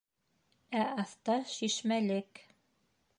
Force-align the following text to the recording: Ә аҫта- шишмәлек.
Ә 0.79 0.81
аҫта- 1.03 1.35
шишмәлек. 1.57 2.43